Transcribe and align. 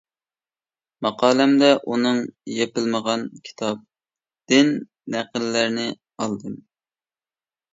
ماقالەمدە 1.05 1.67
ئۇنىڭ 1.91 2.17
«يېپىلمىغان 2.53 3.27
كىتاب» 3.49 3.85
دىن 4.53 4.73
نەقىللەرنى 5.17 5.89
ئالدىم. 6.25 6.59